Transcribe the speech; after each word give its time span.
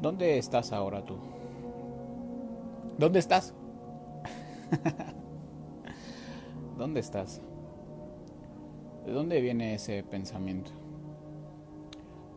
¿Dónde 0.00 0.38
estás 0.38 0.72
ahora 0.72 1.04
tú? 1.04 1.18
¿Dónde 2.96 3.18
estás? 3.18 3.54
¿Dónde 6.78 7.00
estás? 7.00 7.42
¿De 9.04 9.12
dónde 9.12 9.42
viene 9.42 9.74
ese 9.74 10.02
pensamiento? 10.02 10.70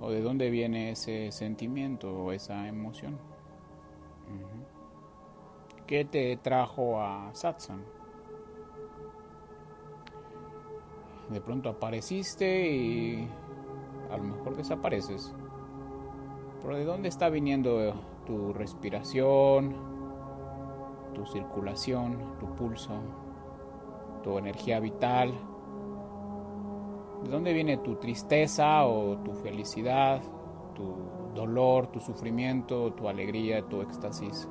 ¿O 0.01 0.11
de 0.11 0.21
dónde 0.21 0.49
viene 0.49 0.91
ese 0.91 1.31
sentimiento 1.31 2.13
o 2.13 2.31
esa 2.33 2.67
emoción? 2.67 3.17
¿Qué 5.87 6.03
te 6.03 6.35
trajo 6.37 7.01
a 7.01 7.29
satsang? 7.33 7.83
De 11.29 11.39
pronto 11.39 11.69
apareciste 11.69 12.69
y 12.69 13.27
a 14.11 14.17
lo 14.17 14.23
mejor 14.23 14.57
desapareces. 14.57 15.33
Pero 16.63 16.77
¿de 16.77 16.85
dónde 16.85 17.09
está 17.09 17.27
viniendo 17.27 17.93
tu 18.25 18.53
respiración, 18.53 19.75
tu 21.13 21.25
circulación, 21.25 22.17
tu 22.39 22.55
pulso, 22.55 22.93
tu 24.23 24.37
energía 24.37 24.79
vital? 24.79 25.33
¿De 27.21 27.29
dónde 27.29 27.51
viene 27.51 27.77
tu 27.77 27.95
tristeza 27.95 28.85
o 28.85 29.17
tu 29.17 29.33
felicidad, 29.33 30.21
tu 30.73 30.95
dolor, 31.35 31.87
tu 31.87 31.99
sufrimiento, 31.99 32.93
tu 32.93 33.09
alegría, 33.09 33.67
tu 33.67 33.81
éxtasis? 33.81 34.47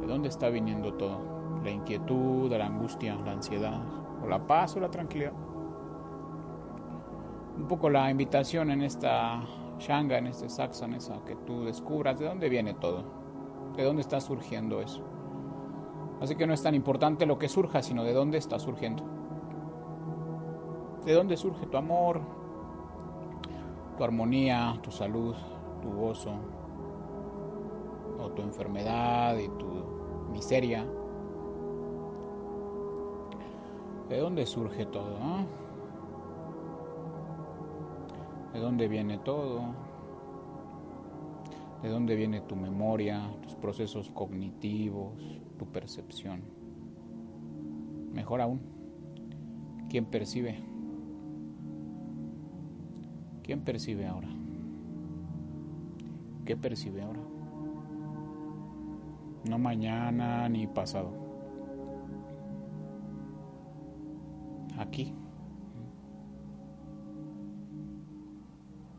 ¿De 0.00 0.06
dónde 0.06 0.28
está 0.28 0.48
viniendo 0.48 0.94
todo? 0.94 1.58
La 1.64 1.70
inquietud, 1.70 2.52
la 2.52 2.66
angustia, 2.66 3.16
la 3.16 3.32
ansiedad, 3.32 3.82
o 4.22 4.28
la 4.28 4.46
paz 4.46 4.76
o 4.76 4.80
la 4.80 4.92
tranquilidad. 4.92 5.32
Un 7.56 7.66
poco 7.66 7.90
la 7.90 8.08
invitación 8.10 8.70
en 8.70 8.82
esta 8.82 9.42
Shanga, 9.78 10.18
en 10.18 10.28
este 10.28 10.48
Saxon, 10.48 10.94
es 10.94 11.10
a 11.10 11.24
que 11.24 11.36
tú 11.36 11.64
descubras 11.64 12.18
de 12.18 12.26
dónde 12.26 12.48
viene 12.48 12.74
todo, 12.74 13.04
de 13.76 13.84
dónde 13.84 14.02
está 14.02 14.20
surgiendo 14.20 14.80
eso. 14.80 15.02
Así 16.20 16.34
que 16.34 16.46
no 16.46 16.54
es 16.54 16.62
tan 16.62 16.74
importante 16.74 17.26
lo 17.26 17.38
que 17.38 17.48
surja, 17.48 17.82
sino 17.82 18.02
de 18.02 18.14
dónde 18.14 18.38
está 18.38 18.58
surgiendo. 18.58 19.02
De 21.04 21.12
dónde 21.12 21.36
surge 21.36 21.66
tu 21.66 21.76
amor, 21.76 22.20
tu 23.96 24.04
armonía, 24.04 24.78
tu 24.82 24.90
salud, 24.90 25.34
tu 25.82 25.90
gozo, 25.90 26.32
o 28.18 28.30
tu 28.30 28.42
enfermedad 28.42 29.36
y 29.36 29.48
tu 29.48 29.66
miseria. 30.32 30.86
¿De 34.08 34.18
dónde 34.18 34.46
surge 34.46 34.86
todo? 34.86 35.18
¿De 38.56 38.62
dónde 38.62 38.88
viene 38.88 39.18
todo? 39.18 39.60
¿De 41.82 41.90
dónde 41.90 42.16
viene 42.16 42.40
tu 42.40 42.56
memoria, 42.56 43.30
tus 43.42 43.54
procesos 43.54 44.08
cognitivos, 44.08 45.12
tu 45.58 45.66
percepción? 45.66 46.40
Mejor 48.14 48.40
aún, 48.40 48.60
¿quién 49.90 50.06
percibe? 50.06 50.58
¿Quién 53.42 53.60
percibe 53.60 54.06
ahora? 54.06 54.30
¿Qué 56.46 56.56
percibe 56.56 57.02
ahora? 57.02 57.20
No 59.50 59.58
mañana 59.58 60.48
ni 60.48 60.66
pasado. 60.66 61.12
Aquí. 64.78 65.12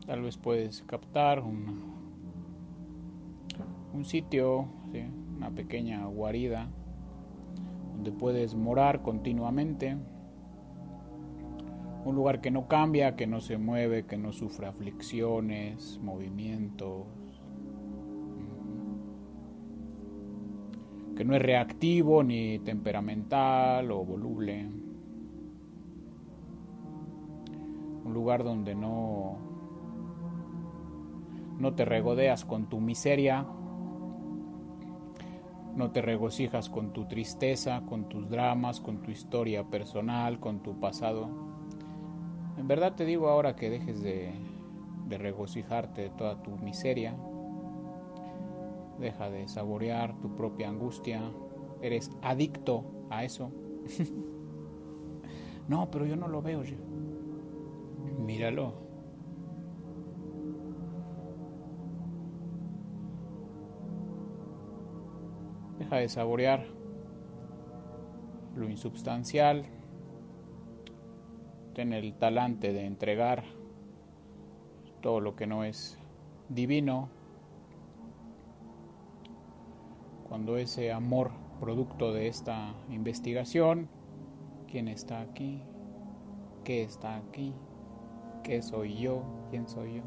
Tal 0.08 0.22
vez 0.22 0.38
puedes 0.38 0.82
captar 0.84 1.42
un, 1.42 1.84
sitio, 4.06 4.66
una 5.36 5.50
pequeña 5.50 6.06
guarida, 6.06 6.66
donde 7.92 8.10
puedes 8.12 8.54
morar 8.54 9.02
continuamente. 9.02 9.98
Un 12.06 12.16
lugar 12.16 12.40
que 12.40 12.50
no 12.50 12.68
cambia, 12.68 13.16
que 13.16 13.26
no 13.26 13.42
se 13.42 13.58
mueve, 13.58 14.06
que 14.06 14.16
no 14.16 14.32
sufre 14.32 14.66
aflicciones, 14.66 16.00
movimientos, 16.02 17.04
que 21.14 21.22
no 21.22 21.34
es 21.34 21.42
reactivo 21.42 22.22
ni 22.22 22.60
temperamental 22.60 23.92
o 23.92 24.06
voluble. 24.06 24.70
Un 28.06 28.14
lugar 28.14 28.42
donde 28.42 28.74
no, 28.74 29.47
no 31.58 31.74
te 31.74 31.84
regodeas 31.84 32.44
con 32.44 32.68
tu 32.68 32.80
miseria, 32.80 33.44
no 35.74 35.90
te 35.90 36.02
regocijas 36.02 36.68
con 36.70 36.92
tu 36.92 37.06
tristeza, 37.06 37.82
con 37.86 38.08
tus 38.08 38.30
dramas, 38.30 38.80
con 38.80 39.02
tu 39.02 39.10
historia 39.10 39.64
personal, 39.64 40.40
con 40.40 40.60
tu 40.60 40.78
pasado. 40.78 41.28
En 42.56 42.66
verdad 42.66 42.94
te 42.94 43.04
digo 43.04 43.28
ahora 43.28 43.56
que 43.56 43.70
dejes 43.70 44.02
de, 44.02 44.32
regocijarte 45.08 46.02
de 46.02 46.10
toda 46.10 46.42
tu 46.42 46.50
miseria, 46.58 47.14
Deja 48.98 49.30
de 49.30 49.46
saborear 49.46 50.18
tu 50.18 50.34
propia 50.34 50.68
angustia. 50.68 51.22
Eres 51.80 52.10
adicto 52.20 53.06
a 53.10 53.22
eso. 53.22 53.52
no, 55.68 55.88
pero 55.88 56.04
yo 56.04 56.16
no 56.16 56.26
lo 56.26 56.42
veo. 56.42 56.64
Míralo. 58.18 58.87
Deja 65.88 66.00
de 66.00 66.08
saborear 66.10 66.66
lo 68.54 68.68
insubstancial. 68.68 69.64
Ten 71.72 71.94
el 71.94 72.12
talante 72.12 72.74
de 72.74 72.84
entregar 72.84 73.42
todo 75.00 75.20
lo 75.20 75.34
que 75.34 75.46
no 75.46 75.64
es 75.64 75.96
divino 76.50 77.08
cuando 80.28 80.58
ese 80.58 80.92
amor 80.92 81.30
producto 81.58 82.12
de 82.12 82.28
esta 82.28 82.74
investigación, 82.90 83.88
quién 84.70 84.88
está 84.88 85.22
aquí, 85.22 85.62
qué 86.64 86.82
está 86.82 87.16
aquí, 87.16 87.54
qué 88.44 88.60
soy 88.60 88.98
yo, 88.98 89.22
quién 89.48 89.66
soy 89.66 89.94
yo, 89.94 90.02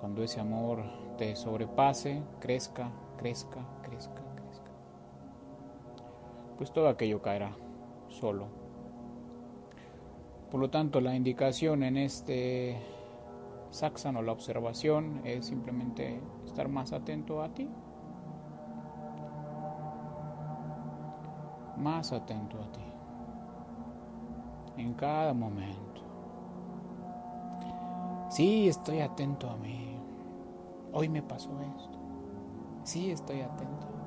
cuando 0.00 0.22
ese 0.22 0.38
amor 0.38 0.82
te 1.16 1.34
sobrepase, 1.34 2.22
crezca, 2.40 2.90
crezca, 3.16 3.66
crezca, 3.82 4.29
pues 6.60 6.74
todo 6.74 6.90
aquello 6.90 7.22
caerá 7.22 7.56
solo. 8.10 8.48
Por 10.50 10.60
lo 10.60 10.68
tanto, 10.68 11.00
la 11.00 11.16
indicación 11.16 11.82
en 11.82 11.96
este 11.96 12.76
saxan 13.70 14.16
o 14.16 14.22
la 14.22 14.32
observación 14.32 15.22
es 15.24 15.46
simplemente 15.46 16.20
estar 16.44 16.68
más 16.68 16.92
atento 16.92 17.42
a 17.42 17.48
ti, 17.54 17.66
más 21.78 22.12
atento 22.12 22.62
a 22.62 22.70
ti 22.72 22.84
en 24.76 24.92
cada 24.92 25.32
momento. 25.32 26.02
Sí, 28.28 28.68
estoy 28.68 29.00
atento 29.00 29.48
a 29.48 29.56
mí. 29.56 29.98
Hoy 30.92 31.08
me 31.08 31.22
pasó 31.22 31.58
esto. 31.74 31.98
Sí, 32.84 33.10
estoy 33.10 33.40
atento. 33.40 33.99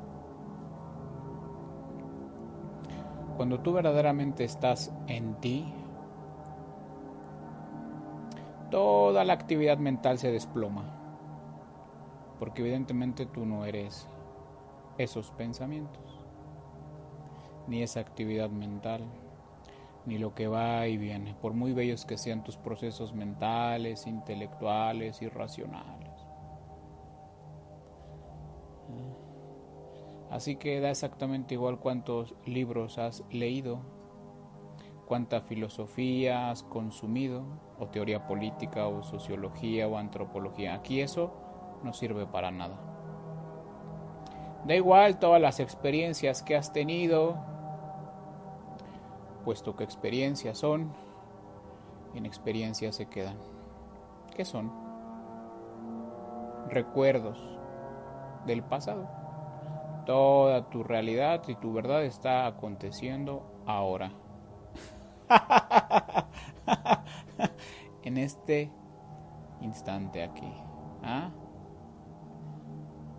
Cuando 3.38 3.60
tú 3.60 3.74
verdaderamente 3.74 4.44
estás 4.44 4.92
en 5.08 5.36
ti, 5.36 5.66
toda 8.70 9.24
la 9.24 9.34
actividad 9.34 9.78
mental 9.78 10.18
se 10.18 10.32
desploma. 10.32 10.84
Porque 12.40 12.62
evidentemente 12.62 13.26
tú 13.26 13.46
no 13.46 13.66
eres 13.66 14.08
esos 14.98 15.32
pensamientos 15.32 16.24
ni 17.68 17.82
esa 17.82 18.00
actividad 18.00 18.50
mental, 18.50 19.04
ni 20.06 20.18
lo 20.18 20.34
que 20.34 20.48
va 20.48 20.88
y 20.88 20.98
viene, 20.98 21.34
por 21.42 21.54
muy 21.54 21.74
bellos 21.74 22.06
que 22.06 22.18
sean 22.18 22.44
tus 22.44 22.58
procesos 22.58 23.14
mentales, 23.14 24.06
intelectuales 24.08 25.22
y 25.22 25.30
racionales. 25.30 26.03
Así 30.34 30.56
que 30.56 30.80
da 30.80 30.90
exactamente 30.90 31.54
igual 31.54 31.78
cuántos 31.78 32.34
libros 32.44 32.98
has 32.98 33.24
leído, 33.30 33.80
cuánta 35.06 35.42
filosofía 35.42 36.50
has 36.50 36.64
consumido, 36.64 37.44
o 37.78 37.88
teoría 37.90 38.26
política, 38.26 38.88
o 38.88 39.04
sociología, 39.04 39.88
o 39.88 39.98
antropología. 39.98 40.74
Aquí 40.74 41.02
eso 41.02 41.32
no 41.84 41.94
sirve 41.94 42.26
para 42.26 42.50
nada. 42.50 42.80
Da 44.66 44.74
igual 44.74 45.20
todas 45.20 45.40
las 45.40 45.60
experiencias 45.60 46.42
que 46.42 46.56
has 46.56 46.74
tenido, 46.74 47.38
puesto 49.46 49.76
que 49.76 49.84
experiencias 49.84 50.58
son 50.58 50.92
y 52.16 52.18
en 52.18 52.26
experiencias 52.26 52.96
se 52.96 53.06
quedan. 53.06 53.38
¿Qué 54.36 54.46
son? 54.46 54.84
recuerdos 56.70 57.38
del 58.46 58.64
pasado. 58.64 59.23
Toda 60.06 60.70
tu 60.70 60.84
realidad 60.84 61.44
y 61.48 61.56
tu 61.56 61.74
verdad 61.74 62.04
está 62.04 62.46
aconteciendo 62.46 63.64
ahora. 63.66 64.12
en 68.04 68.18
este 68.18 68.70
instante 69.62 70.24
aquí. 70.24 70.54
¿ah? 71.04 71.32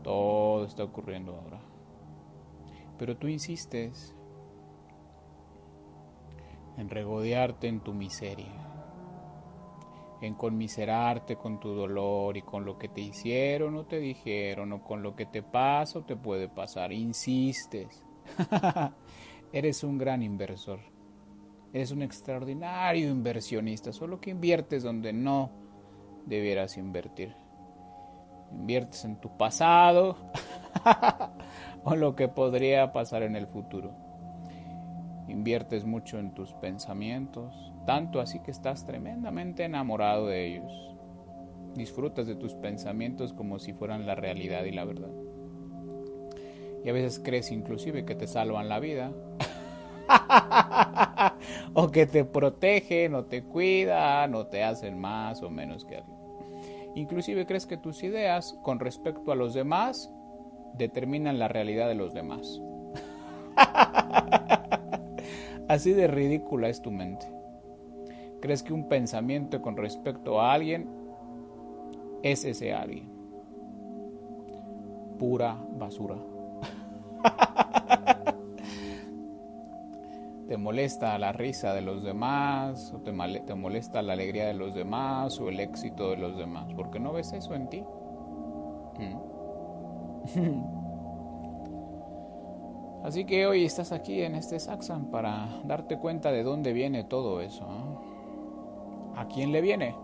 Todo 0.02 0.64
está 0.64 0.84
ocurriendo 0.84 1.34
ahora. 1.34 1.60
Pero 2.98 3.16
tú 3.16 3.28
insistes 3.28 4.14
en 6.76 6.90
regodearte 6.90 7.68
en 7.68 7.80
tu 7.80 7.94
miseria, 7.94 8.52
en 10.26 10.34
conmiserarte 10.34 11.36
con 11.36 11.60
tu 11.60 11.70
dolor 11.74 12.36
y 12.36 12.42
con 12.42 12.64
lo 12.64 12.78
que 12.78 12.88
te 12.88 13.00
hicieron 13.00 13.76
o 13.76 13.84
te 13.84 13.98
dijeron 13.98 14.72
o 14.72 14.82
con 14.82 15.02
lo 15.02 15.14
que 15.14 15.26
te 15.26 15.42
pasa 15.42 15.98
o 15.98 16.04
te 16.04 16.16
puede 16.16 16.48
pasar. 16.48 16.92
Insistes. 16.92 18.02
Eres 19.52 19.84
un 19.84 19.98
gran 19.98 20.22
inversor. 20.22 20.80
Eres 21.72 21.90
un 21.90 22.02
extraordinario 22.02 23.10
inversionista, 23.10 23.92
solo 23.92 24.20
que 24.20 24.30
inviertes 24.30 24.82
donde 24.82 25.12
no 25.12 25.50
debieras 26.24 26.76
invertir. 26.76 27.34
Inviertes 28.52 29.04
en 29.04 29.20
tu 29.20 29.36
pasado 29.36 30.16
o 31.84 31.96
lo 31.96 32.14
que 32.14 32.28
podría 32.28 32.92
pasar 32.92 33.22
en 33.24 33.34
el 33.34 33.46
futuro. 33.46 33.92
Inviertes 35.28 35.84
mucho 35.84 36.18
en 36.18 36.32
tus 36.32 36.52
pensamientos, 36.54 37.73
tanto 37.86 38.20
así 38.20 38.40
que 38.40 38.50
estás 38.50 38.86
tremendamente 38.86 39.64
enamorado 39.64 40.26
de 40.26 40.46
ellos. 40.46 40.72
Disfrutas 41.74 42.26
de 42.26 42.36
tus 42.36 42.54
pensamientos 42.54 43.32
como 43.32 43.58
si 43.58 43.72
fueran 43.72 44.06
la 44.06 44.14
realidad 44.14 44.64
y 44.64 44.72
la 44.72 44.84
verdad. 44.84 45.10
Y 46.84 46.88
a 46.88 46.92
veces 46.92 47.20
crees 47.22 47.50
inclusive 47.50 48.04
que 48.04 48.14
te 48.14 48.26
salvan 48.26 48.68
la 48.68 48.78
vida. 48.78 49.12
o 51.74 51.90
que 51.90 52.06
te 52.06 52.24
protegen, 52.24 53.14
o 53.14 53.24
te 53.24 53.42
cuidan, 53.42 54.34
o 54.34 54.46
te 54.46 54.62
hacen 54.62 54.98
más 54.98 55.42
o 55.42 55.50
menos 55.50 55.84
que 55.84 55.96
alguien. 55.96 56.18
Inclusive 56.94 57.46
crees 57.46 57.66
que 57.66 57.76
tus 57.76 58.02
ideas 58.02 58.56
con 58.62 58.78
respecto 58.78 59.32
a 59.32 59.36
los 59.36 59.54
demás 59.54 60.12
determinan 60.74 61.38
la 61.38 61.48
realidad 61.48 61.88
de 61.88 61.94
los 61.94 62.14
demás. 62.14 62.60
Así 65.68 65.92
de 65.92 66.06
ridícula 66.06 66.68
es 66.68 66.82
tu 66.82 66.90
mente. 66.90 67.26
Crees 68.44 68.62
que 68.62 68.72
un 68.74 68.88
pensamiento 68.90 69.62
con 69.62 69.74
respecto 69.74 70.38
a 70.38 70.52
alguien 70.52 70.86
es 72.22 72.44
ese 72.44 72.74
alguien. 72.74 73.08
Pura 75.18 75.56
basura. 75.78 76.16
te 80.46 80.58
molesta 80.58 81.18
la 81.18 81.32
risa 81.32 81.72
de 81.72 81.80
los 81.80 82.02
demás, 82.02 82.92
o 82.92 82.98
te, 82.98 83.12
molesta 83.54 84.02
la 84.02 84.12
alegría 84.12 84.46
de 84.46 84.52
los 84.52 84.74
demás, 84.74 85.40
o 85.40 85.48
el 85.48 85.58
éxito 85.58 86.10
de 86.10 86.18
los 86.18 86.36
demás, 86.36 86.66
porque 86.76 87.00
no 87.00 87.14
ves 87.14 87.32
eso 87.32 87.54
en 87.54 87.70
ti. 87.70 87.82
¿Mm? 88.98 89.16
Así 93.04 93.24
que 93.24 93.46
hoy 93.46 93.64
estás 93.64 93.90
aquí 93.90 94.20
en 94.20 94.34
este 94.34 94.60
Saxan 94.60 95.06
para 95.06 95.48
darte 95.64 95.98
cuenta 95.98 96.30
de 96.30 96.42
dónde 96.42 96.74
viene 96.74 97.04
todo 97.04 97.40
eso. 97.40 97.66
¿A 99.16 99.26
quién 99.26 99.52
le 99.52 99.60
viene? 99.60 99.94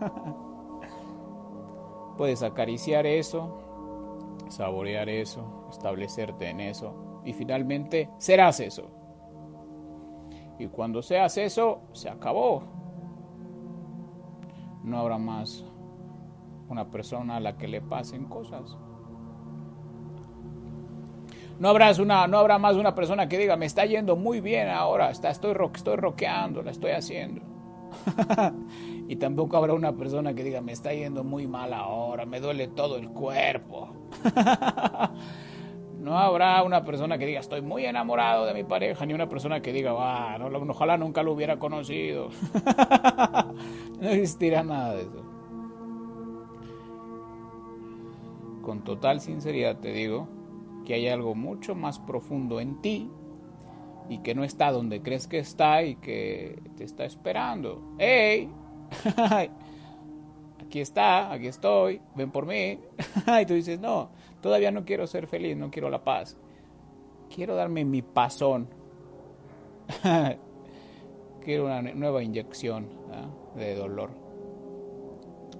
Puedes 2.16 2.42
acariciar 2.42 3.06
eso, 3.06 3.58
saborear 4.48 5.08
eso, 5.08 5.66
establecerte 5.70 6.48
en 6.48 6.60
eso 6.60 7.20
y 7.24 7.32
finalmente 7.32 8.10
serás 8.18 8.60
eso. 8.60 8.90
Y 10.58 10.68
cuando 10.68 11.02
seas 11.02 11.36
eso, 11.36 11.82
se 11.92 12.08
acabó. 12.08 12.62
No 14.82 14.98
habrá 14.98 15.18
más 15.18 15.64
una 16.68 16.90
persona 16.90 17.36
a 17.36 17.40
la 17.40 17.58
que 17.58 17.68
le 17.68 17.80
pasen 17.80 18.24
cosas. 18.24 18.76
No 21.58 21.68
habrá, 21.68 21.90
una, 22.00 22.26
no 22.26 22.38
habrá 22.38 22.58
más 22.58 22.76
una 22.76 22.94
persona 22.94 23.28
que 23.28 23.38
diga, 23.38 23.56
me 23.56 23.66
está 23.66 23.86
yendo 23.86 24.14
muy 24.14 24.40
bien 24.40 24.68
ahora, 24.68 25.10
está, 25.10 25.30
estoy, 25.30 25.54
estoy 25.74 25.96
roqueando, 25.96 26.62
la 26.62 26.70
estoy 26.70 26.90
haciendo. 26.90 27.55
y 29.08 29.16
tampoco 29.16 29.56
habrá 29.56 29.74
una 29.74 29.96
persona 29.96 30.34
que 30.34 30.44
diga, 30.44 30.60
me 30.60 30.72
está 30.72 30.92
yendo 30.92 31.24
muy 31.24 31.46
mal 31.46 31.72
ahora, 31.72 32.26
me 32.26 32.40
duele 32.40 32.68
todo 32.68 32.96
el 32.96 33.08
cuerpo. 33.10 33.90
no 35.98 36.18
habrá 36.18 36.62
una 36.62 36.84
persona 36.84 37.18
que 37.18 37.26
diga, 37.26 37.40
estoy 37.40 37.62
muy 37.62 37.84
enamorado 37.84 38.46
de 38.46 38.54
mi 38.54 38.64
pareja, 38.64 39.04
ni 39.06 39.14
una 39.14 39.28
persona 39.28 39.60
que 39.60 39.72
diga, 39.72 39.92
ah, 39.98 40.38
no, 40.38 40.46
ojalá 40.46 40.96
nunca 40.96 41.22
lo 41.22 41.32
hubiera 41.32 41.58
conocido. 41.58 42.30
no 44.00 44.08
existirá 44.08 44.62
nada 44.62 44.94
de 44.94 45.02
eso. 45.02 45.22
Con 48.62 48.82
total 48.82 49.20
sinceridad 49.20 49.78
te 49.78 49.92
digo, 49.92 50.28
que 50.84 50.94
hay 50.94 51.08
algo 51.08 51.34
mucho 51.34 51.74
más 51.74 51.98
profundo 51.98 52.60
en 52.60 52.80
ti 52.80 53.10
y 54.08 54.18
que 54.18 54.34
no 54.34 54.44
está 54.44 54.70
donde 54.70 55.02
crees 55.02 55.26
que 55.26 55.38
está 55.38 55.82
y 55.82 55.96
que 55.96 56.62
te 56.76 56.84
está 56.84 57.04
esperando. 57.04 57.94
¡Hey! 57.98 58.48
aquí 60.64 60.80
está, 60.80 61.32
aquí 61.32 61.48
estoy, 61.48 62.00
ven 62.14 62.30
por 62.30 62.46
mí. 62.46 62.78
y 63.42 63.46
tú 63.46 63.54
dices, 63.54 63.80
no, 63.80 64.10
todavía 64.40 64.70
no 64.70 64.84
quiero 64.84 65.06
ser 65.06 65.26
feliz, 65.26 65.56
no 65.56 65.70
quiero 65.70 65.90
la 65.90 66.04
paz. 66.04 66.36
Quiero 67.34 67.54
darme 67.56 67.84
mi 67.84 68.02
pasón. 68.02 68.68
quiero 71.44 71.64
una 71.66 71.82
nueva 71.82 72.22
inyección 72.22 72.88
de 73.56 73.74
dolor. 73.74 74.10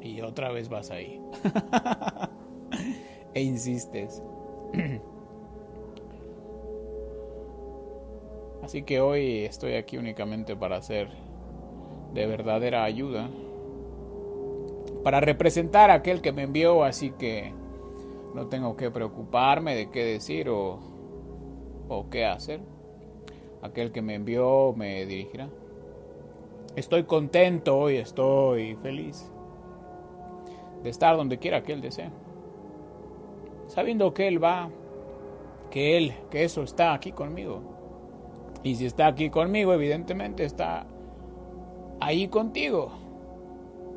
Y 0.00 0.20
otra 0.20 0.52
vez 0.52 0.69
vas 0.69 0.90
ahí. 0.90 1.20
e 3.34 3.43
insistes. 3.43 4.22
Así 8.66 8.82
que 8.82 9.00
hoy 9.00 9.44
estoy 9.44 9.74
aquí 9.74 9.96
únicamente 9.96 10.56
para 10.56 10.78
hacer 10.78 11.08
de 12.12 12.26
verdadera 12.26 12.82
ayuda, 12.82 13.30
para 15.04 15.20
representar 15.20 15.93
a 15.93 15.94
aquel 15.94 16.20
que 16.20 16.32
me 16.32 16.43
envió, 16.43 16.82
así 16.82 17.12
que 17.12 17.52
no 18.34 18.48
tengo 18.48 18.76
que 18.76 18.91
preocuparme 18.91 19.76
de 19.76 19.91
qué 19.93 20.05
decir 20.05 20.48
o, 20.48 20.81
o 21.88 22.10
qué 22.10 22.26
hacer. 22.26 22.58
Aquel 23.62 23.93
que 23.93 24.02
me 24.02 24.17
envió 24.17 24.74
me 24.76 25.06
dirigirá. 25.06 25.48
Estoy 26.74 27.05
contento 27.05 27.88
y 27.88 27.98
estoy 27.98 28.74
feliz 28.82 29.31
de 30.82 30.91
estar 30.91 31.17
donde 31.17 31.38
quiera 31.38 31.62
que 31.62 31.72
Él 31.72 31.81
desee. 31.81 32.10
Sabiendo 33.69 34.12
que 34.12 34.26
Él 34.26 34.43
va, 34.43 34.70
que 35.70 35.96
Él, 35.96 36.14
que 36.32 36.43
eso 36.43 36.64
está 36.64 36.94
aquí 36.94 37.12
conmigo 37.12 37.75
y 38.67 38.75
si 38.75 38.85
está 38.85 39.06
aquí 39.06 39.31
conmigo, 39.31 39.73
evidentemente 39.73 40.44
está 40.44 40.89
ahí 42.01 42.27
contigo. 42.27 42.91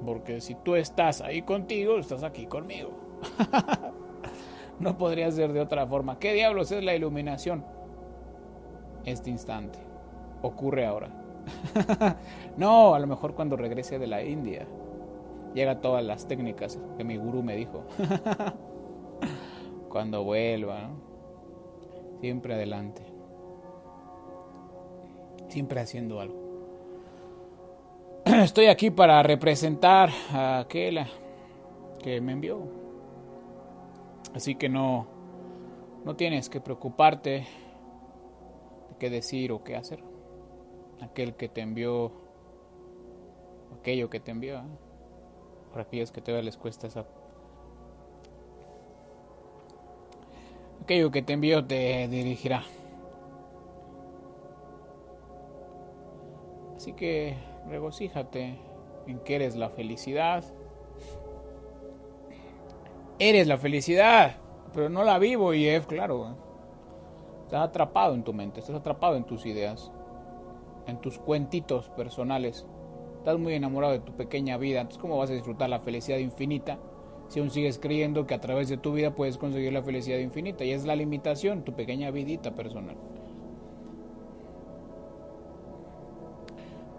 Porque 0.05 0.41
si 0.41 0.53
tú 0.53 0.75
estás 0.75 1.21
ahí 1.21 1.41
contigo, 1.41 1.97
estás 1.97 2.21
aquí 2.21 2.45
conmigo. 2.45 2.91
no 4.79 4.95
podría 4.95 5.31
ser 5.31 5.53
de 5.53 5.61
otra 5.61 5.87
forma. 5.87 6.19
¿Qué 6.19 6.33
diablos 6.33 6.71
es 6.71 6.83
la 6.83 6.93
iluminación? 6.93 7.65
Este 9.05 9.31
instante. 9.31 9.79
Ocurre 10.43 10.85
ahora. 10.85 11.09
no, 12.57 12.93
a 12.93 12.99
lo 12.99 13.07
mejor 13.07 13.33
cuando 13.33 13.57
regrese 13.57 13.97
de 13.97 14.05
la 14.05 14.21
India. 14.21 14.67
Llega 15.55 15.81
todas 15.81 16.05
las 16.05 16.27
técnicas 16.27 16.79
que 16.95 17.03
mi 17.03 17.17
gurú 17.17 17.41
me 17.41 17.55
dijo. 17.55 17.85
cuando 19.89 20.23
vuelva, 20.23 20.81
¿no? 20.81 21.09
Siempre 22.21 22.53
adelante 22.53 23.08
siempre 25.49 25.81
haciendo 25.81 26.19
algo. 26.19 26.49
Estoy 28.25 28.67
aquí 28.67 28.91
para 28.91 29.21
representar 29.23 30.09
a 30.31 30.59
aquel 30.59 30.99
que 32.01 32.21
me 32.21 32.31
envió. 32.31 32.61
Así 34.33 34.55
que 34.55 34.69
no, 34.69 35.07
no 36.05 36.15
tienes 36.15 36.49
que 36.49 36.61
preocuparte 36.61 37.29
de 38.89 38.95
qué 38.97 39.09
decir 39.09 39.51
o 39.51 39.63
qué 39.63 39.75
hacer. 39.75 40.03
Aquel 41.01 41.35
que 41.35 41.49
te 41.49 41.61
envió, 41.61 42.11
aquello 43.79 44.09
que 44.09 44.19
te 44.19 44.31
envió, 44.31 44.59
¿eh? 44.59 44.63
por 45.71 45.81
aquellos 45.81 46.11
que 46.11 46.21
todavía 46.21 46.45
les 46.45 46.57
cuesta 46.57 46.87
esa 46.87 47.05
aquello 50.81 51.11
que 51.11 51.21
te 51.21 51.33
envió 51.33 51.63
te 51.63 52.07
dirigirá. 52.07 52.63
Así 56.79 56.93
que 56.93 57.35
regocíjate 57.67 58.57
en 59.05 59.19
que 59.19 59.35
eres 59.35 59.57
la 59.57 59.69
felicidad, 59.69 60.45
Eres 63.21 63.47
la 63.47 63.57
felicidad, 63.57 64.37
pero 64.73 64.87
no 64.87 65.03
la 65.03 65.19
vivo 65.19 65.53
y 65.53 65.67
es 65.67 65.85
claro. 65.85 66.37
Estás 67.43 67.67
atrapado 67.67 68.15
en 68.15 68.23
tu 68.23 68.31
mente, 68.31 68.61
estás 68.61 68.77
atrapado 68.77 69.17
en 69.17 69.25
tus 69.25 69.45
ideas, 69.45 69.91
en 70.87 71.01
tus 71.01 71.19
cuentitos 71.19 71.89
personales. 71.89 72.65
Estás 73.17 73.37
muy 73.37 73.55
enamorado 73.55 73.91
de 73.91 73.99
tu 73.99 74.13
pequeña 74.13 74.55
vida, 74.55 74.79
entonces 74.79 75.01
¿cómo 75.01 75.17
vas 75.17 75.31
a 75.31 75.33
disfrutar 75.33 75.69
la 75.69 75.81
felicidad 75.81 76.17
infinita 76.17 76.79
si 77.27 77.41
aún 77.41 77.51
sigues 77.51 77.77
creyendo 77.77 78.25
que 78.25 78.35
a 78.35 78.39
través 78.39 78.69
de 78.69 78.77
tu 78.77 78.93
vida 78.93 79.13
puedes 79.13 79.37
conseguir 79.37 79.73
la 79.73 79.83
felicidad 79.83 80.19
infinita? 80.19 80.63
Y 80.63 80.71
es 80.71 80.85
la 80.85 80.95
limitación, 80.95 81.65
tu 81.65 81.73
pequeña 81.73 82.11
vidita 82.11 82.55
personal. 82.55 82.95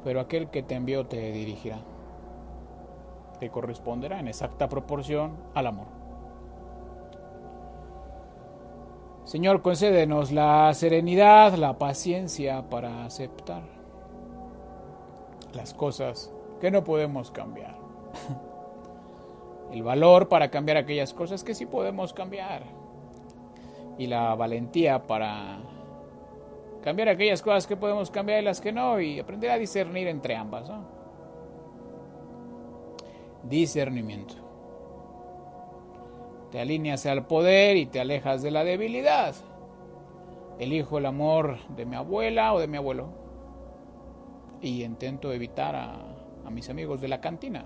Pero 0.05 0.21
aquel 0.21 0.49
que 0.49 0.63
te 0.63 0.75
envió 0.75 1.07
te 1.07 1.33
dirigirá, 1.33 1.79
te 3.39 3.51
corresponderá 3.51 4.21
en 4.21 4.29
exacta 4.29 4.69
proporción 4.69 5.37
al 5.55 5.67
amor. 5.67 5.87
Señor, 9.25 9.63
concédenos 9.63 10.33
la 10.33 10.73
serenidad, 10.75 11.55
la 11.55 11.79
paciencia 11.79 12.69
para 12.69 13.05
aceptar 13.05 13.63
las 15.55 15.75
cosas 15.75 16.33
que 16.61 16.71
no 16.71 16.85
podemos 16.85 17.31
cambiar. 17.31 17.77
El 19.73 19.83
valor 19.85 20.29
para 20.29 20.51
cambiar 20.51 20.79
aquellas 20.79 21.15
cosas 21.15 21.45
que 21.45 21.55
sí 21.55 21.65
podemos 21.65 22.13
cambiar. 22.13 22.65
Y 23.99 24.09
la 24.09 24.35
valentía 24.35 25.07
para 25.07 25.59
cambiar 26.83 27.09
aquellas 27.09 27.43
cosas 27.43 27.67
que 27.67 27.77
podemos 27.77 28.11
cambiar 28.11 28.41
y 28.41 28.45
las 28.45 28.61
que 28.61 28.73
no. 28.73 29.01
Y 29.01 29.19
aprender 29.19 29.51
a 29.51 29.59
discernir 29.59 30.09
entre 30.09 30.37
ambas. 30.37 30.71
Discernimiento. 33.43 34.35
Te 36.51 36.61
alineas 36.61 37.07
al 37.07 37.27
poder 37.27 37.77
y 37.77 37.87
te 37.87 38.01
alejas 38.01 38.43
de 38.43 38.51
la 38.51 38.65
debilidad. 38.65 39.35
Elijo 40.59 40.99
el 40.99 41.07
amor 41.07 41.59
de 41.77 41.87
mi 41.87 41.97
abuela 41.97 42.53
o 42.53 42.61
de 42.61 42.67
mi 42.67 42.77
abuelo. 42.77 43.09
Y 44.61 44.85
intento 44.85 45.33
evitar 45.33 45.75
a, 45.75 45.95
a 46.45 46.51
mis 46.51 46.69
amigos 46.69 47.01
de 47.01 47.09
la 47.09 47.21
cantina. 47.21 47.65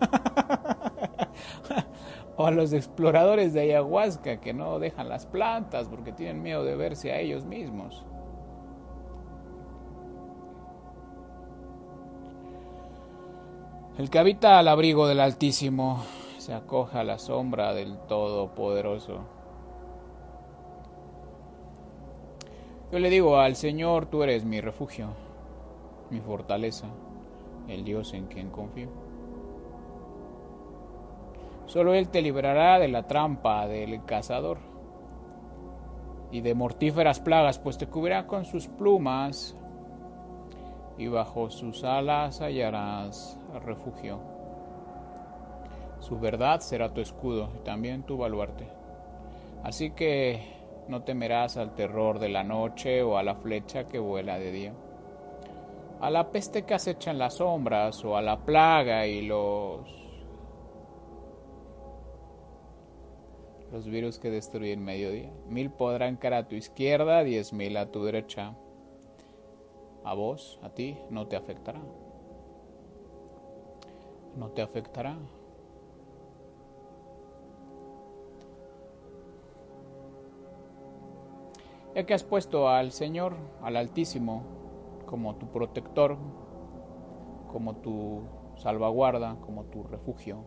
o 2.36 2.46
a 2.46 2.50
los 2.50 2.72
exploradores 2.72 3.52
de 3.52 3.60
ayahuasca 3.60 4.40
que 4.40 4.54
no 4.54 4.78
dejan 4.78 5.08
las 5.08 5.26
plantas 5.26 5.88
porque 5.88 6.12
tienen 6.12 6.42
miedo 6.42 6.64
de 6.64 6.76
verse 6.76 7.12
a 7.12 7.20
ellos 7.20 7.44
mismos. 7.44 8.04
El 13.98 14.08
que 14.08 14.18
habita 14.18 14.58
al 14.58 14.68
abrigo 14.68 15.06
del 15.06 15.20
Altísimo 15.20 16.02
se 16.38 16.54
acoja 16.54 17.00
a 17.00 17.04
la 17.04 17.18
sombra 17.18 17.74
del 17.74 17.98
Todopoderoso. 17.98 19.18
Yo 22.90 22.98
le 22.98 23.10
digo 23.10 23.36
al 23.36 23.54
Señor, 23.54 24.06
tú 24.06 24.22
eres 24.22 24.46
mi 24.46 24.62
refugio, 24.62 25.08
mi 26.08 26.20
fortaleza, 26.20 26.86
el 27.68 27.84
Dios 27.84 28.14
en 28.14 28.28
quien 28.28 28.48
confío. 28.48 28.88
Solo 31.66 31.92
Él 31.92 32.08
te 32.08 32.22
librará 32.22 32.78
de 32.78 32.88
la 32.88 33.06
trampa 33.06 33.66
del 33.66 34.02
cazador 34.06 34.56
y 36.30 36.40
de 36.40 36.54
mortíferas 36.54 37.20
plagas, 37.20 37.58
pues 37.58 37.76
te 37.76 37.88
cubrirá 37.88 38.26
con 38.26 38.46
sus 38.46 38.68
plumas 38.68 39.54
y 40.96 41.08
bajo 41.08 41.50
sus 41.50 41.84
alas 41.84 42.40
hallarás 42.40 43.38
refugio. 43.60 44.20
Su 46.00 46.18
verdad 46.18 46.60
será 46.60 46.92
tu 46.92 47.00
escudo 47.00 47.50
y 47.56 47.64
también 47.64 48.02
tu 48.02 48.16
baluarte. 48.16 48.66
Así 49.62 49.92
que 49.92 50.40
no 50.88 51.02
temerás 51.02 51.56
al 51.56 51.74
terror 51.74 52.18
de 52.18 52.28
la 52.28 52.42
noche 52.42 53.02
o 53.02 53.16
a 53.16 53.22
la 53.22 53.36
flecha 53.36 53.86
que 53.86 53.98
vuela 53.98 54.38
de 54.38 54.50
día, 54.50 54.72
a 56.00 56.10
la 56.10 56.32
peste 56.32 56.64
que 56.64 56.74
acecha 56.74 57.12
en 57.12 57.18
las 57.18 57.34
sombras 57.34 58.04
o 58.04 58.16
a 58.16 58.22
la 58.22 58.38
plaga 58.44 59.06
y 59.06 59.22
los 59.22 60.02
los 63.70 63.86
virus 63.86 64.18
que 64.18 64.30
destruyen 64.30 64.84
mediodía. 64.84 65.30
Mil 65.48 65.70
podrán 65.70 66.16
caer 66.16 66.34
a 66.34 66.48
tu 66.48 66.56
izquierda, 66.56 67.24
diez 67.24 67.52
mil 67.54 67.76
a 67.78 67.90
tu 67.90 68.04
derecha. 68.04 68.54
A 70.04 70.14
vos, 70.14 70.58
a 70.62 70.68
ti, 70.70 70.98
no 71.08 71.26
te 71.28 71.36
afectará. 71.36 71.80
No 74.36 74.48
te 74.50 74.62
afectará. 74.62 75.16
Ya 81.94 82.06
que 82.06 82.14
has 82.14 82.24
puesto 82.24 82.68
al 82.68 82.92
Señor, 82.92 83.36
al 83.62 83.76
Altísimo, 83.76 84.42
como 85.04 85.36
tu 85.36 85.50
protector, 85.52 86.16
como 87.50 87.76
tu 87.76 88.22
salvaguarda, 88.56 89.36
como 89.42 89.64
tu 89.64 89.82
refugio, 89.82 90.44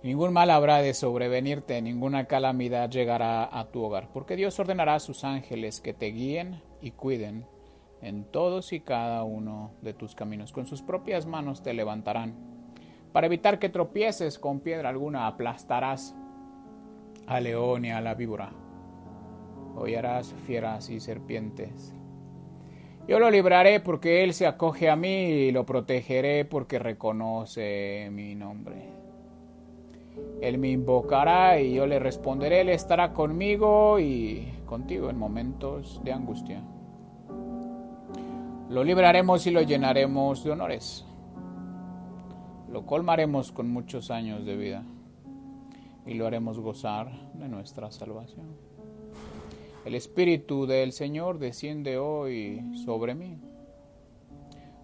Ningún 0.00 0.32
mal 0.32 0.50
habrá 0.50 0.80
de 0.80 0.94
sobrevenirte, 0.94 1.82
ninguna 1.82 2.26
calamidad 2.26 2.88
llegará 2.88 3.48
a 3.50 3.66
tu 3.72 3.82
hogar, 3.82 4.08
porque 4.12 4.36
Dios 4.36 4.56
ordenará 4.60 4.94
a 4.94 5.00
sus 5.00 5.24
ángeles 5.24 5.80
que 5.80 5.92
te 5.92 6.06
guíen 6.06 6.62
y 6.80 6.92
cuiden 6.92 7.46
en 8.02 8.24
todos 8.24 8.72
y 8.72 8.80
cada 8.80 9.24
uno 9.24 9.72
de 9.82 9.94
tus 9.94 10.14
caminos. 10.14 10.52
Con 10.52 10.66
sus 10.66 10.82
propias 10.82 11.26
manos 11.26 11.62
te 11.62 11.74
levantarán. 11.74 12.34
Para 13.12 13.26
evitar 13.26 13.58
que 13.58 13.68
tropieces 13.68 14.38
con 14.38 14.60
piedra 14.60 14.90
alguna, 14.90 15.26
aplastarás 15.26 16.14
al 17.26 17.44
león 17.44 17.84
y 17.84 17.90
a 17.90 18.00
la 18.00 18.14
víbora. 18.14 18.52
Hollarás 19.76 20.34
fieras 20.46 20.90
y 20.90 21.00
serpientes. 21.00 21.94
Yo 23.06 23.18
lo 23.18 23.30
libraré 23.30 23.80
porque 23.80 24.22
Él 24.22 24.34
se 24.34 24.46
acoge 24.46 24.90
a 24.90 24.96
mí 24.96 25.24
y 25.30 25.50
lo 25.50 25.64
protegeré 25.64 26.44
porque 26.44 26.78
reconoce 26.78 28.10
mi 28.12 28.34
nombre. 28.34 28.98
Él 30.42 30.58
me 30.58 30.68
invocará 30.68 31.60
y 31.60 31.74
yo 31.74 31.86
le 31.86 31.98
responderé, 31.98 32.60
Él 32.60 32.68
estará 32.68 33.12
conmigo 33.12 33.98
y 33.98 34.52
contigo 34.66 35.10
en 35.10 35.18
momentos 35.18 36.00
de 36.04 36.12
angustia. 36.12 36.62
Lo 38.70 38.84
libraremos 38.84 39.46
y 39.46 39.50
lo 39.50 39.62
llenaremos 39.62 40.44
de 40.44 40.50
honores. 40.50 41.02
Lo 42.70 42.84
colmaremos 42.84 43.50
con 43.50 43.70
muchos 43.70 44.10
años 44.10 44.44
de 44.44 44.58
vida 44.58 44.82
y 46.04 46.12
lo 46.12 46.26
haremos 46.26 46.60
gozar 46.60 47.10
de 47.32 47.48
nuestra 47.48 47.90
salvación. 47.90 48.44
El 49.86 49.94
Espíritu 49.94 50.66
del 50.66 50.92
Señor 50.92 51.38
desciende 51.38 51.96
hoy 51.96 52.62
sobre 52.84 53.14
mí, 53.14 53.38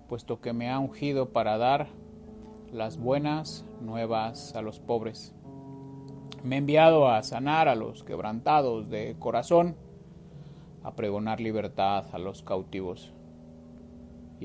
puesto 0.08 0.40
que 0.40 0.54
me 0.54 0.70
ha 0.70 0.78
ungido 0.78 1.28
para 1.28 1.58
dar 1.58 1.88
las 2.72 2.96
buenas 2.96 3.66
nuevas 3.82 4.56
a 4.56 4.62
los 4.62 4.80
pobres. 4.80 5.34
Me 6.42 6.54
ha 6.54 6.58
enviado 6.58 7.10
a 7.10 7.22
sanar 7.22 7.68
a 7.68 7.74
los 7.74 8.02
quebrantados 8.02 8.88
de 8.88 9.14
corazón, 9.18 9.76
a 10.82 10.92
pregonar 10.92 11.38
libertad 11.38 12.06
a 12.12 12.18
los 12.18 12.42
cautivos 12.42 13.12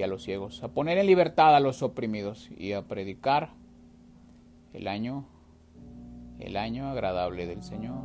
a 0.02 0.08
los 0.08 0.24
ciegos, 0.24 0.64
a 0.64 0.70
poner 0.70 0.98
en 0.98 1.08
libertad 1.08 1.56
a 1.56 1.60
los 1.60 1.84
oprimidos 1.84 2.50
y 2.58 2.74
a 2.74 2.84
predicar 2.84 3.52
el 4.74 4.88
año 4.88 5.26
el 6.40 6.56
año 6.56 6.90
agradable 6.90 7.46
del 7.46 7.62
Señor. 7.62 8.00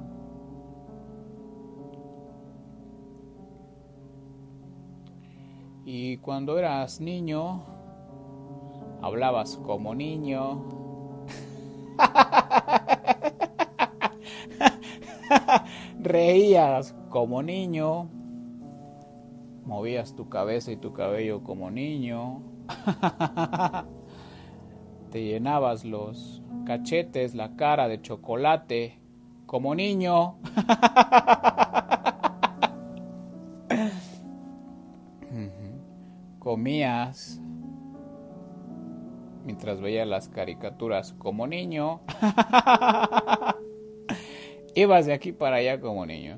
Y 5.87 6.17
cuando 6.19 6.59
eras 6.59 7.01
niño, 7.01 7.63
hablabas 9.03 9.57
como 9.59 9.95
niño. 9.95 10.65
Reías 16.01 16.95
como 17.11 17.43
niño. 17.43 18.09
Movías 19.67 20.15
tu 20.15 20.29
cabeza 20.29 20.73
y 20.73 20.77
tu 20.77 20.93
cabello 20.93 21.43
como 21.43 21.71
niño. 21.71 22.43
Te 25.11 25.25
llenabas 25.25 25.85
los 25.85 26.43
cachetes, 26.67 27.35
la 27.35 27.57
cara 27.57 27.89
de 27.89 28.03
chocolate 28.03 29.01
como 29.47 29.75
niño. 29.75 30.37
Comías 36.45 37.41
mientras 39.45 39.81
veía 39.81 40.05
las 40.05 40.29
caricaturas 40.29 41.15
como 41.15 41.47
niño. 41.47 42.03
Ibas 44.75 45.07
de 45.07 45.15
aquí 45.15 45.33
para 45.33 45.57
allá 45.57 45.81
como 45.81 46.05
niño. 46.05 46.37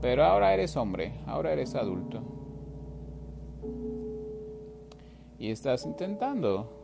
Pero 0.00 0.24
ahora 0.24 0.54
eres 0.54 0.76
hombre, 0.76 1.12
ahora 1.26 1.52
eres 1.52 1.74
adulto. 1.74 2.22
Y 5.38 5.50
estás 5.50 5.84
intentando 5.86 6.80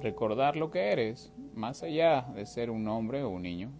Recordar 0.00 0.56
lo 0.56 0.70
que 0.70 0.92
eres, 0.92 1.32
más 1.54 1.82
allá 1.82 2.26
de 2.34 2.46
ser 2.46 2.70
un 2.70 2.86
hombre 2.88 3.22
o 3.22 3.30
un 3.30 3.42
niño, 3.42 3.70